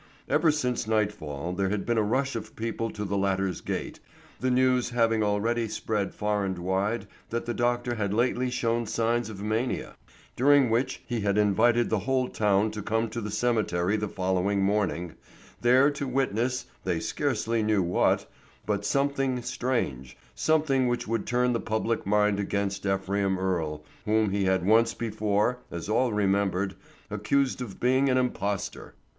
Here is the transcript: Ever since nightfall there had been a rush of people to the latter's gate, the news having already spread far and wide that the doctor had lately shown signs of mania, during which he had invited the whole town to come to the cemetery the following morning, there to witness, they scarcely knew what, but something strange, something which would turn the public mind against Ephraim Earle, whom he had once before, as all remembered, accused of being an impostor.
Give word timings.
Ever 0.27 0.49
since 0.49 0.87
nightfall 0.87 1.53
there 1.53 1.69
had 1.69 1.85
been 1.85 1.99
a 1.99 2.01
rush 2.01 2.35
of 2.35 2.55
people 2.55 2.89
to 2.89 3.05
the 3.05 3.19
latter's 3.19 3.61
gate, 3.61 3.99
the 4.39 4.49
news 4.49 4.89
having 4.89 5.21
already 5.21 5.67
spread 5.67 6.11
far 6.15 6.43
and 6.43 6.57
wide 6.57 7.05
that 7.29 7.45
the 7.45 7.53
doctor 7.53 7.93
had 7.93 8.11
lately 8.11 8.49
shown 8.49 8.87
signs 8.87 9.29
of 9.29 9.43
mania, 9.43 9.95
during 10.35 10.71
which 10.71 11.03
he 11.05 11.21
had 11.21 11.37
invited 11.37 11.91
the 11.91 11.99
whole 11.99 12.27
town 12.29 12.71
to 12.71 12.81
come 12.81 13.09
to 13.11 13.21
the 13.21 13.29
cemetery 13.29 13.95
the 13.95 14.07
following 14.07 14.63
morning, 14.63 15.13
there 15.61 15.91
to 15.91 16.07
witness, 16.07 16.65
they 16.83 16.99
scarcely 16.99 17.61
knew 17.61 17.83
what, 17.83 18.25
but 18.65 18.83
something 18.83 19.39
strange, 19.43 20.17
something 20.33 20.87
which 20.87 21.07
would 21.07 21.27
turn 21.27 21.53
the 21.53 21.59
public 21.59 22.07
mind 22.07 22.39
against 22.39 22.87
Ephraim 22.87 23.37
Earle, 23.37 23.85
whom 24.05 24.31
he 24.31 24.45
had 24.45 24.65
once 24.65 24.95
before, 24.95 25.59
as 25.69 25.87
all 25.87 26.11
remembered, 26.11 26.73
accused 27.11 27.61
of 27.61 27.79
being 27.79 28.09
an 28.09 28.17
impostor. 28.17 28.95